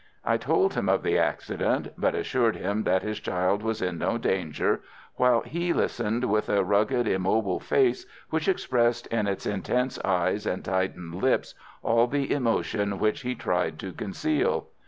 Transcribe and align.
I 0.25 0.35
told 0.37 0.73
him 0.73 0.89
of 0.89 1.03
the 1.03 1.19
accident, 1.19 1.89
but 1.95 2.15
assured 2.15 2.55
him 2.55 2.85
that 2.85 3.03
his 3.03 3.19
child 3.19 3.61
was 3.61 3.83
in 3.83 3.99
no 3.99 4.17
danger, 4.17 4.81
while 5.17 5.41
he 5.41 5.73
listened 5.73 6.25
with 6.25 6.49
a 6.49 6.63
rugged, 6.63 7.07
immobile 7.07 7.59
face, 7.59 8.07
which 8.31 8.47
expressed 8.47 9.05
in 9.13 9.27
its 9.27 9.45
intense 9.45 9.99
eyes 10.03 10.47
and 10.47 10.65
tightened 10.65 11.13
lips 11.21 11.53
all 11.83 12.07
the 12.07 12.33
emotion 12.33 12.97
which 12.97 13.21
he 13.21 13.35
tried 13.35 13.77
to 13.81 13.93
conceal. 13.93 14.69